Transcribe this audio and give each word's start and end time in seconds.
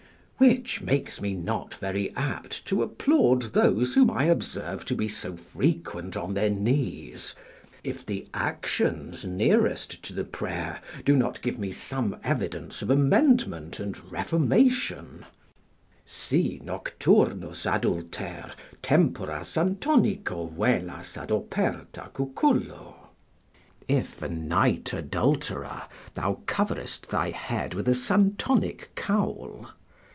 Which 0.43 0.81
makes 0.81 1.21
me 1.21 1.35
not 1.35 1.75
very 1.75 2.11
apt 2.15 2.65
to 2.65 2.81
applaud 2.81 3.53
those 3.53 3.93
whom 3.93 4.09
I 4.09 4.23
observe 4.23 4.85
to 4.85 4.95
be 4.95 5.07
so 5.07 5.37
frequent 5.37 6.17
on 6.17 6.33
their 6.33 6.49
knees, 6.49 7.35
if 7.83 8.03
the 8.03 8.27
actions 8.33 9.23
nearest 9.23 10.01
to 10.01 10.13
the 10.13 10.23
prayer 10.23 10.81
do 11.05 11.15
not 11.15 11.43
give 11.43 11.59
me 11.59 11.71
some 11.71 12.17
evidence 12.23 12.81
of 12.81 12.89
amendment 12.89 13.79
and 13.79 14.11
reformation: 14.11 15.27
"Si, 16.07 16.59
nocturnus 16.63 17.67
adulter, 17.67 18.51
Tempora 18.81 19.41
Santonico 19.45 20.47
velas 20.51 21.17
adoperta 21.23 22.09
cucullo." 22.13 22.95
["If 23.87 24.23
a 24.23 24.27
night 24.29 24.91
adulterer, 24.91 25.83
thou 26.15 26.41
coverest 26.47 27.11
thy 27.11 27.29
head 27.29 27.75
with 27.75 27.87
a 27.87 27.93
Santonic 27.93 28.87
cowl." 28.95 29.69